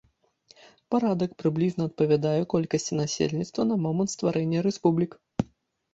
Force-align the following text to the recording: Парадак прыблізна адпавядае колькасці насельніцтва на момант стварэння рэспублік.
Парадак 0.93 1.31
прыблізна 1.41 1.81
адпавядае 1.89 2.41
колькасці 2.55 2.93
насельніцтва 3.03 3.61
на 3.73 3.81
момант 3.85 4.09
стварэння 4.19 4.59
рэспублік. 4.69 5.11